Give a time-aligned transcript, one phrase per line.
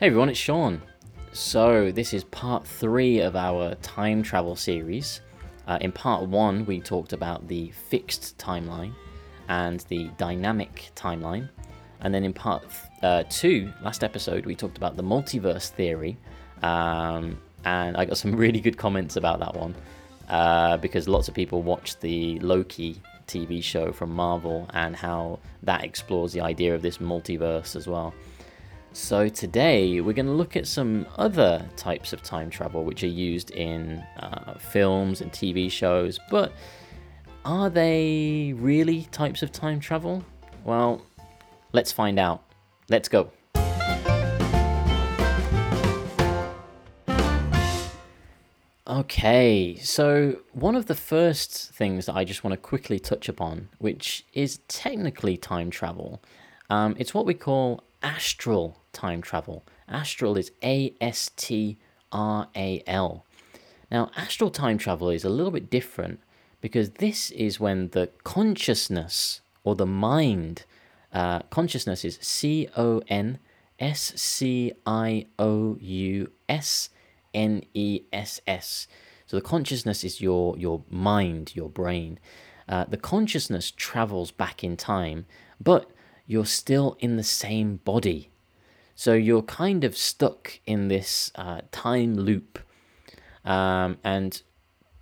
[0.00, 0.80] Hey everyone, it's Sean.
[1.34, 5.20] So, this is part three of our time travel series.
[5.66, 8.94] Uh, in part one, we talked about the fixed timeline
[9.50, 11.50] and the dynamic timeline.
[12.00, 12.64] And then in part
[13.02, 16.16] uh, two, last episode, we talked about the multiverse theory.
[16.62, 19.74] Um, and I got some really good comments about that one
[20.30, 25.84] uh, because lots of people watched the Loki TV show from Marvel and how that
[25.84, 28.14] explores the idea of this multiverse as well.
[28.92, 33.08] So today we're going to look at some other types of time travel which are
[33.08, 36.52] used in uh, films and TV shows, but
[37.44, 40.24] are they really types of time travel?
[40.64, 41.06] Well,
[41.72, 42.42] let's find out.
[42.88, 43.30] Let's go.
[48.88, 53.68] Okay, so one of the first things that I just want to quickly touch upon,
[53.78, 56.20] which is technically time travel,
[56.68, 59.64] um, it's what we call astral time travel.
[59.88, 61.78] Astral is A S T
[62.12, 63.24] R A L.
[63.90, 66.20] Now, astral time travel is a little bit different
[66.60, 70.64] because this is when the consciousness or the mind,
[71.12, 73.38] uh, consciousness is C O N
[73.78, 76.90] S C I O U S
[77.34, 78.86] N E S S.
[79.26, 82.18] So the consciousness is your your mind, your brain.
[82.68, 85.26] Uh, the consciousness travels back in time,
[85.60, 85.90] but
[86.26, 88.30] you're still in the same body.
[89.00, 92.58] So you're kind of stuck in this uh, time loop
[93.46, 94.42] um, and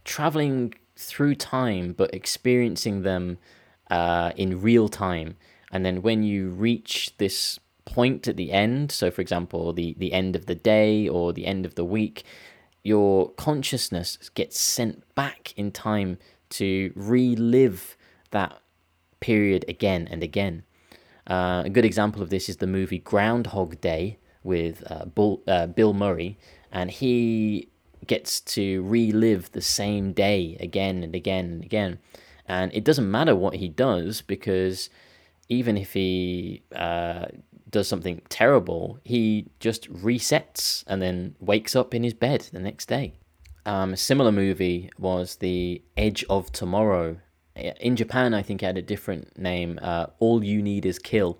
[0.04, 3.38] traveling through time, but experiencing them
[3.90, 5.34] uh, in real time.
[5.72, 10.12] And then when you reach this point at the end, so for example, the, the
[10.12, 12.22] end of the day or the end of the week,
[12.84, 16.18] your consciousness gets sent back in time
[16.50, 17.96] to relive
[18.30, 18.60] that
[19.18, 20.62] period again and again.
[21.28, 25.66] Uh, a good example of this is the movie Groundhog Day with uh, Bull, uh,
[25.66, 26.38] Bill Murray,
[26.72, 27.68] and he
[28.06, 31.98] gets to relive the same day again and again and again.
[32.46, 34.88] And it doesn't matter what he does because
[35.50, 37.26] even if he uh,
[37.68, 42.86] does something terrible, he just resets and then wakes up in his bed the next
[42.86, 43.14] day.
[43.66, 47.18] Um, a similar movie was The Edge of Tomorrow
[47.58, 49.78] in Japan, I think it had a different name.
[49.82, 51.38] Uh, All You Need Is Kill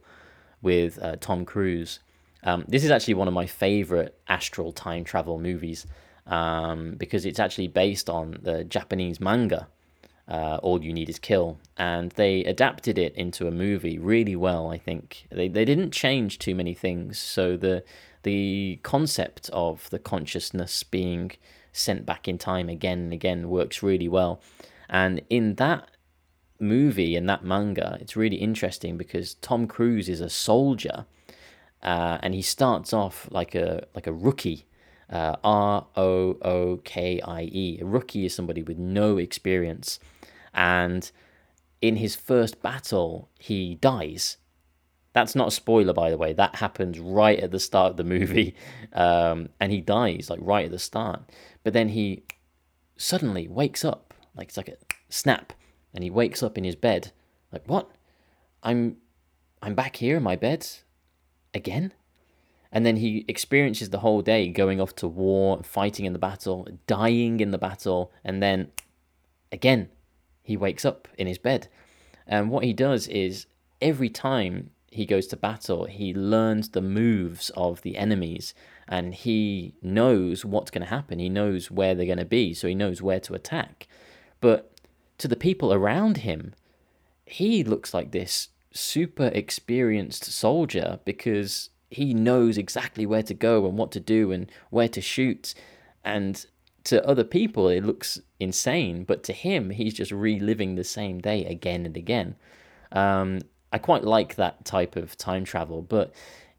[0.63, 2.01] with uh, Tom Cruise.
[2.43, 5.87] Um, this is actually one of my favorite astral time travel movies
[6.27, 9.69] um, because it's actually based on the Japanese manga.
[10.29, 14.71] Uh, All You Need Is Kill, and they adapted it into a movie really well.
[14.71, 17.83] I think they they didn't change too many things, so the
[18.25, 21.31] the concept of the consciousness being
[21.73, 24.43] sent back in time again and again works really well.
[24.91, 25.89] And in that
[26.61, 31.07] movie and that manga, it's really interesting because Tom Cruise is a soldier,
[31.83, 34.65] uh, and he starts off like a like a rookie.
[35.11, 37.79] Uh, R O O K I E.
[37.81, 39.99] A rookie is somebody with no experience,
[40.53, 41.11] and
[41.81, 44.37] in his first battle, he dies.
[45.15, 46.35] That's not a spoiler, by the way.
[46.35, 48.55] That happens right at the start of the movie,
[48.93, 51.23] um, and he dies like right at the start.
[51.65, 52.25] But then he
[52.97, 54.77] suddenly wakes up, like it's like a
[55.09, 55.53] snap,
[55.99, 57.11] and he wakes up in his bed
[57.53, 57.91] like what?
[58.63, 58.99] I'm
[59.61, 60.65] i'm back here in my bed
[61.53, 61.93] again?
[62.71, 66.69] And then he experiences the whole day going off to war fighting in the battle
[66.87, 68.71] dying in the battle and then
[69.51, 69.89] again
[70.45, 71.67] he wakes up in his bed.
[72.29, 73.47] And what he does is
[73.83, 78.55] every time he goes to battle he learns the moves of the enemies
[78.87, 81.19] and he knows what's going to happen.
[81.19, 83.89] He knows where they're going to be so he knows where to attack.
[84.41, 84.78] But
[85.19, 86.55] to the people around him,
[87.27, 93.77] he looks like this super experienced soldier because he knows exactly where to go and
[93.77, 95.55] what to do and where to shoot.
[96.05, 96.45] And
[96.85, 101.45] to other people, it looks insane, but to him, he's just reliving the same day
[101.45, 102.37] again and again.
[102.93, 103.41] Um,
[103.73, 106.15] I quite like that type of time travel, but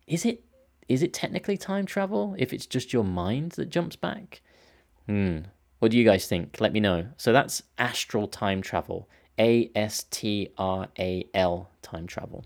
[0.07, 0.43] is it
[0.87, 4.41] is it technically time travel if it's just your mind that jumps back?
[5.05, 5.39] Hmm.
[5.79, 6.59] What do you guys think?
[6.59, 7.07] Let me know.
[7.17, 9.09] So that's astral time travel.
[9.39, 12.45] A S T R A L time travel.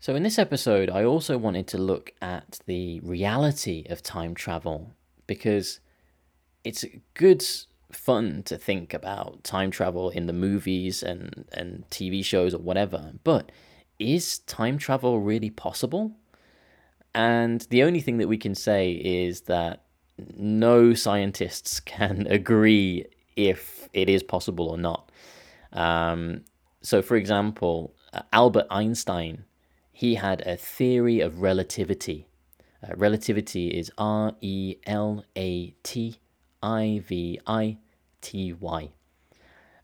[0.00, 4.92] So, in this episode, I also wanted to look at the reality of time travel
[5.26, 5.80] because
[6.62, 6.84] it's
[7.14, 7.42] good
[7.90, 13.12] fun to think about time travel in the movies and, and TV shows or whatever.
[13.24, 13.50] But
[13.98, 16.12] is time travel really possible?
[17.14, 19.84] And the only thing that we can say is that
[20.36, 23.06] no scientists can agree
[23.36, 25.10] if it is possible or not.
[25.72, 26.44] Um,
[26.82, 27.94] so, for example,
[28.32, 29.44] Albert Einstein,
[29.92, 32.26] he had a theory of relativity.
[32.82, 36.16] Uh, relativity is R E L A T
[36.62, 37.78] I V I
[38.20, 38.90] T Y.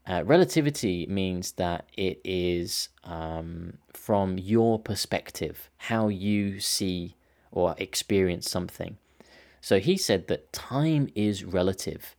[0.07, 7.15] Uh, relativity means that it is um, from your perspective, how you see
[7.53, 8.97] or experience something.
[9.61, 12.17] So he said that time is relative.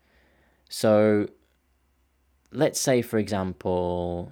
[0.69, 1.27] So
[2.51, 4.31] let's say, for example,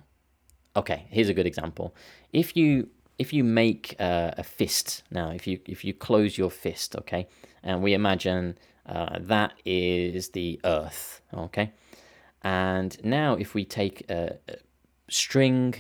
[0.76, 1.96] okay, here's a good example.
[2.32, 6.50] If you if you make uh, a fist now, if you if you close your
[6.50, 7.28] fist, okay,
[7.64, 11.72] and we imagine uh, that is the Earth, okay,
[12.44, 14.56] and now if we take a, a
[15.10, 15.76] string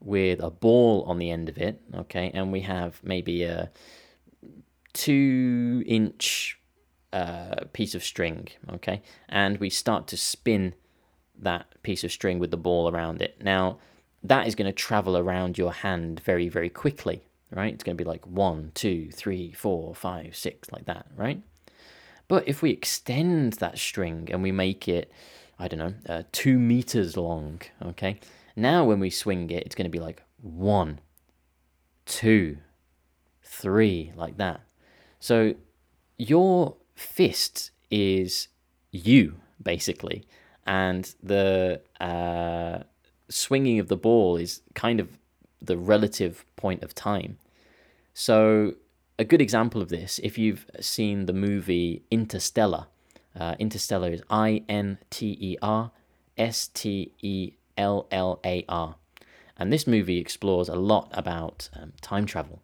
[0.00, 3.70] with a ball on the end of it, okay, and we have maybe a
[4.92, 6.60] two inch
[7.14, 10.74] uh, piece of string, okay, and we start to spin
[11.38, 13.36] that piece of string with the ball around it.
[13.40, 13.78] Now,
[14.24, 17.22] that is going to travel around your hand very, very quickly,
[17.52, 17.72] right?
[17.72, 21.40] It's going to be like one, two, three, four, five, six, like that, right?
[22.26, 25.12] But if we extend that string and we make it,
[25.56, 28.18] I don't know, uh, two meters long, okay?
[28.56, 30.98] Now when we swing it, it's going to be like one,
[32.06, 32.58] two,
[33.42, 34.62] three, like that.
[35.20, 35.54] So
[36.18, 38.48] your fist is
[38.90, 40.24] you, basically
[40.66, 42.82] and the uh,
[43.28, 45.18] swinging of the ball is kind of
[45.60, 47.38] the relative point of time.
[48.12, 48.74] So,
[49.18, 52.86] a good example of this, if you've seen the movie Interstellar,
[53.38, 55.90] uh, Interstellar is I N T E R
[56.36, 58.96] S T E L L A R.
[59.56, 62.60] And this movie explores a lot about um, time travel.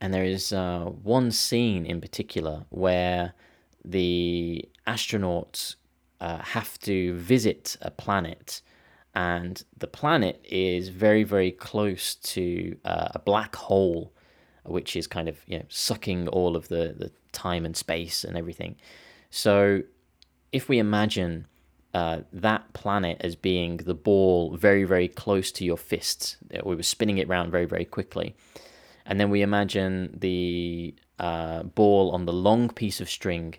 [0.00, 3.34] And there is uh, one scene in particular where
[3.84, 5.76] the astronauts
[6.20, 8.62] uh, have to visit a planet,
[9.14, 14.12] and the planet is very, very close to uh, a black hole,
[14.64, 18.36] which is kind of you know sucking all of the the time and space and
[18.36, 18.76] everything.
[19.30, 19.82] So,
[20.52, 21.46] if we imagine
[21.92, 26.82] uh, that planet as being the ball very, very close to your fist, we were
[26.82, 28.34] spinning it around very, very quickly,
[29.04, 33.54] and then we imagine the uh, ball on the long piece of string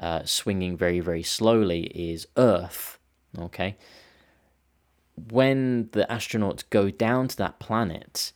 [0.00, 2.98] uh, swinging very, very slowly is Earth.
[3.38, 3.76] Okay.
[5.30, 8.32] When the astronauts go down to that planet,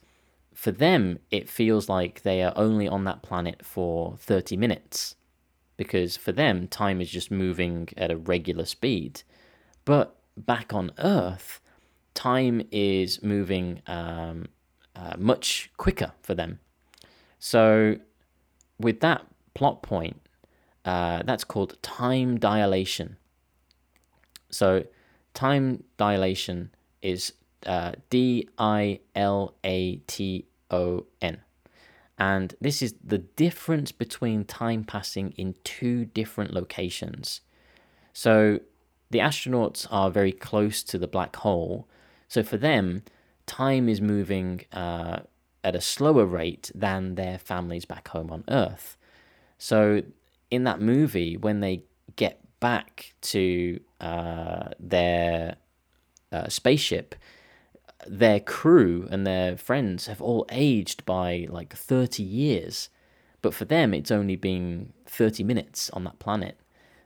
[0.53, 5.15] for them, it feels like they are only on that planet for 30 minutes
[5.77, 9.23] because for them, time is just moving at a regular speed.
[9.83, 11.59] But back on Earth,
[12.13, 14.47] time is moving um,
[14.95, 16.59] uh, much quicker for them.
[17.39, 17.97] So,
[18.79, 20.21] with that plot point,
[20.85, 23.17] uh, that's called time dilation.
[24.49, 24.85] So,
[25.33, 26.71] time dilation
[27.01, 27.33] is
[27.65, 31.41] uh, D I L A T O N.
[32.17, 37.41] And this is the difference between time passing in two different locations.
[38.13, 38.59] So,
[39.09, 41.87] the astronauts are very close to the black hole.
[42.27, 43.03] So, for them,
[43.47, 45.21] time is moving uh,
[45.63, 48.97] at a slower rate than their families back home on Earth.
[49.57, 50.03] So,
[50.51, 51.83] in that movie when they
[52.15, 55.55] get back to uh, their
[56.31, 57.15] uh, spaceship,
[58.07, 62.89] their crew and their friends have all aged by like 30 years.
[63.41, 66.59] But for them, it's only been 30 minutes on that planet.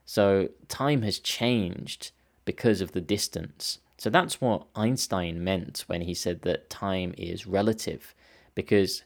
[0.06, 2.12] So time has changed
[2.46, 3.80] because of the distance.
[3.98, 8.16] So that's what Einstein meant when he said that time is relative,
[8.56, 9.04] because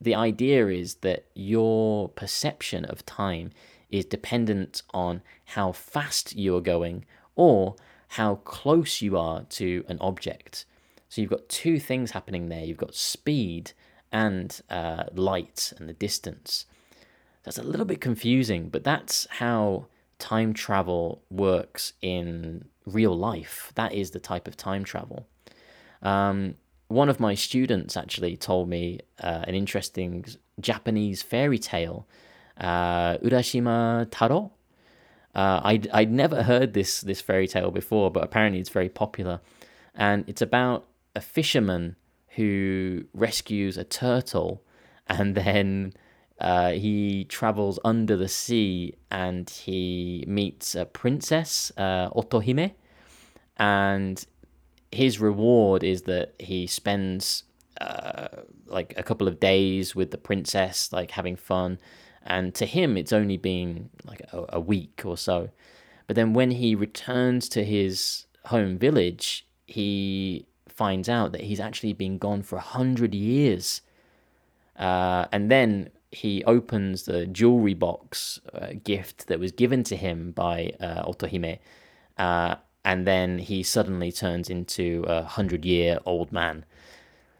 [0.00, 3.50] the idea is that your perception of time
[3.94, 7.04] is dependent on how fast you are going
[7.36, 7.76] or
[8.08, 10.64] how close you are to an object.
[11.08, 12.64] So you've got two things happening there.
[12.64, 13.70] You've got speed
[14.10, 16.66] and uh, light and the distance.
[17.44, 19.86] That's a little bit confusing, but that's how
[20.18, 23.70] time travel works in real life.
[23.76, 25.28] That is the type of time travel.
[26.02, 26.56] Um,
[26.88, 30.24] one of my students actually told me uh, an interesting
[30.60, 32.08] Japanese fairy tale
[32.58, 34.52] uh, Urashima Taro.
[35.34, 39.40] Uh, I'd, I'd never heard this, this fairy tale before, but apparently it's very popular.
[39.94, 41.96] And it's about a fisherman
[42.36, 44.62] who rescues a turtle
[45.08, 45.94] and then
[46.40, 52.72] uh, he travels under the sea and he meets a princess, uh, Otohime.
[53.56, 54.24] And
[54.90, 57.44] his reward is that he spends
[57.80, 58.28] uh,
[58.66, 61.78] like a couple of days with the princess, like having fun
[62.24, 65.50] and to him it's only been like a, a week or so.
[66.06, 71.92] But then when he returns to his home village he finds out that he's actually
[71.92, 73.80] been gone for a hundred years.
[74.76, 80.32] Uh, and then he opens the jewelry box uh, gift that was given to him
[80.32, 81.58] by uh, Otohime,
[82.18, 86.64] uh, and then he suddenly turns into a hundred year old man.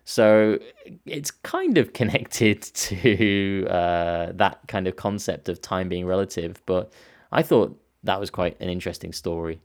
[0.05, 0.59] So
[1.07, 6.93] it's kind of connected to uh, that kind of concept of time being relative, but
[7.33, 9.61] I thought that was quite an interesting story.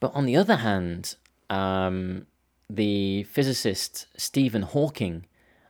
[0.00, 1.14] But on the other hand,
[1.48, 2.26] um,
[2.68, 5.26] the physicist Stephen Hawking,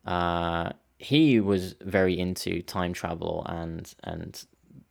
[0.06, 4.44] uh, he was very into time travel and and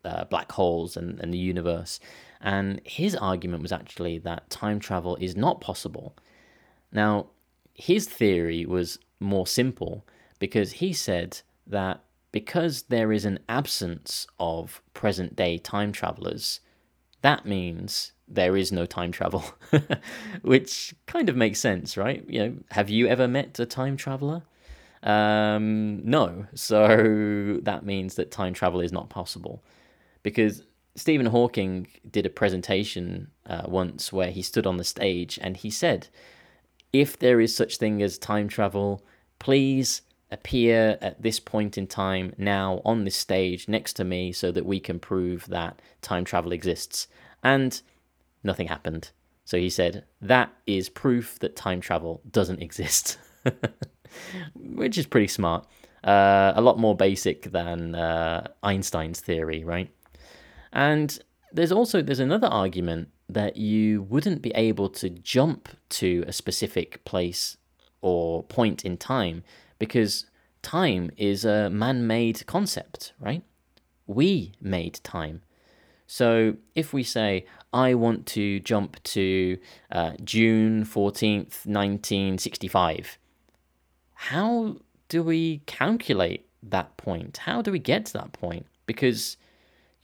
[0.05, 1.99] uh, black holes and, and the universe.
[2.39, 6.15] And his argument was actually that time travel is not possible.
[6.91, 7.27] Now,
[7.81, 10.05] his theory was more simple
[10.37, 16.59] because he said that because there is an absence of present day time travelers,
[17.23, 19.43] that means there is no time travel,
[20.43, 22.23] which kind of makes sense, right?
[22.27, 24.43] You know, have you ever met a time traveler?
[25.01, 26.45] Um, no.
[26.55, 29.63] So that means that time travel is not possible
[30.21, 30.61] because
[30.95, 35.71] Stephen Hawking did a presentation uh, once where he stood on the stage and he
[35.71, 36.09] said,
[36.93, 39.03] if there is such thing as time travel,
[39.39, 44.51] please appear at this point in time now on this stage next to me so
[44.51, 47.07] that we can prove that time travel exists.
[47.43, 47.81] And
[48.43, 49.11] nothing happened.
[49.43, 53.17] So he said, that is proof that time travel doesn't exist.
[54.55, 55.67] Which is pretty smart.
[56.03, 59.89] Uh, a lot more basic than uh, Einstein's theory, right?
[60.71, 61.17] And
[61.51, 67.03] there's also there's another argument that you wouldn't be able to jump to a specific
[67.05, 67.57] place
[68.01, 69.43] or point in time
[69.79, 70.25] because
[70.61, 73.43] time is a man-made concept, right?
[74.05, 75.41] We made time.
[76.07, 79.57] So if we say, I want to jump to
[79.91, 83.17] uh, June 14th, 1965,
[84.13, 84.75] how
[85.07, 87.37] do we calculate that point?
[87.37, 88.65] How do we get to that point?
[88.85, 89.37] Because,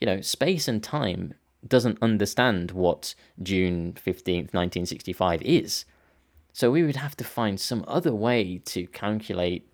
[0.00, 1.34] you know, space and time
[1.66, 5.84] doesn't understand what June 15th, 1965 is.
[6.52, 9.68] So we would have to find some other way to calculate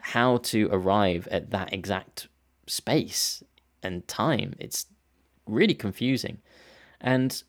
[0.00, 2.28] how to arrive at that exact
[2.66, 3.42] space
[3.82, 4.54] and time.
[4.58, 4.86] It's
[5.46, 6.38] really confusing.
[7.00, 7.42] And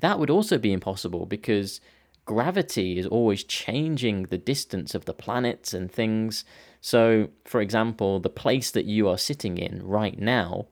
[0.00, 1.80] that would also be impossible because
[2.24, 6.44] gravity is always changing the distance of the planets and things.
[6.80, 10.66] So, for example, the place that you are sitting in right now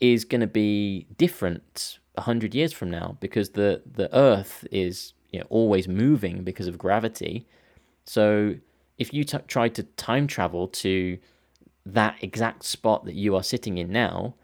[0.00, 5.40] is going to be different 100 years from now because the, the Earth is you
[5.40, 7.46] know, always moving because of gravity.
[8.04, 8.56] So,
[8.96, 11.18] if you t- tried to time travel to
[11.86, 14.34] that exact spot that you are sitting in now,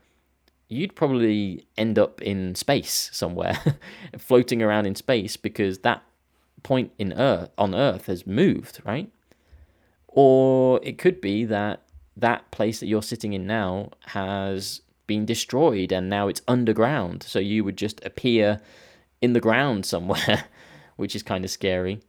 [0.68, 3.58] you'd probably end up in space somewhere,
[4.18, 6.02] floating around in space because that
[6.62, 9.11] point in Earth on Earth has moved, right?
[10.08, 11.82] Or it could be that
[12.16, 17.23] that place that you're sitting in now has been destroyed and now it's underground.
[17.23, 18.61] So you would just appear
[19.20, 20.44] in the ground somewhere,
[20.96, 22.00] which is kind of scary.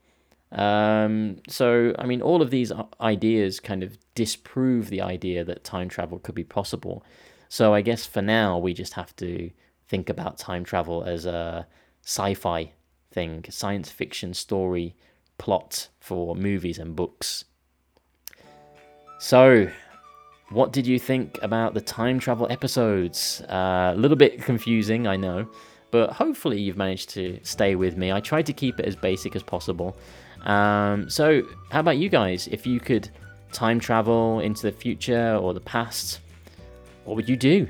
[0.52, 5.88] Um, so, I mean, all of these ideas kind of disprove the idea that time
[5.88, 7.04] travel could be possible.
[7.48, 9.50] So, I guess for now, we just have to
[9.88, 11.66] think about time travel as a
[12.02, 12.72] sci fi
[13.10, 14.94] thing, science fiction story
[15.38, 17.44] plot for movies and books.
[19.18, 19.70] So,
[20.50, 23.42] what did you think about the time travel episodes?
[23.42, 25.48] Uh, a little bit confusing, I know,
[25.90, 28.12] but hopefully you've managed to stay with me.
[28.12, 29.96] I tried to keep it as basic as possible.
[30.42, 32.46] Um, so, how about you guys?
[32.48, 33.10] If you could
[33.52, 36.20] time travel into the future or the past,
[37.04, 37.68] what would you do?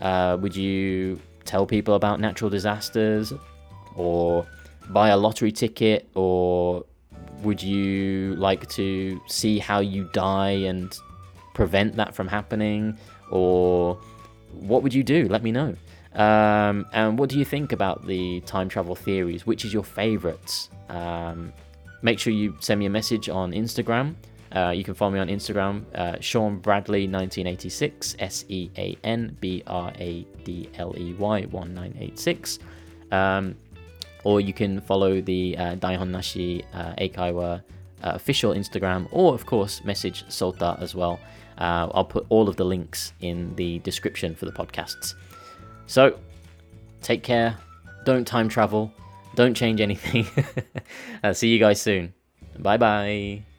[0.00, 3.32] Uh, would you tell people about natural disasters
[3.94, 4.46] or
[4.90, 6.84] buy a lottery ticket or
[7.42, 10.98] would you like to see how you die and
[11.54, 12.98] prevent that from happening
[13.30, 13.98] or
[14.52, 15.74] what would you do let me know
[16.14, 20.68] um, and what do you think about the time travel theories which is your favorite
[20.88, 21.52] um,
[22.04, 24.14] make sure you send me a message on Instagram.
[24.54, 29.36] Uh, you can follow me on Instagram, uh, Sean Bradley 1986, S E A N
[29.40, 32.60] B R A D L E Y 1986.
[33.10, 33.56] Um,
[34.22, 37.62] or you can follow the uh, Daihon Nashi uh, Eikaiwa
[38.04, 41.18] uh, official Instagram, or of course, message Sota as well.
[41.58, 45.14] Uh, I'll put all of the links in the description for the podcasts.
[45.86, 46.18] So,
[47.02, 47.56] take care,
[48.04, 48.92] don't time travel,
[49.34, 50.26] don't change anything.
[51.22, 52.14] I'll see you guys soon.
[52.58, 53.53] Bye bye.